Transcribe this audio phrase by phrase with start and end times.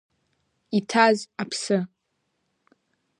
[0.77, 1.77] Иҭаз аԥсы…